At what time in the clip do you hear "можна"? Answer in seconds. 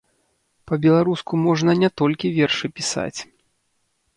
1.47-1.71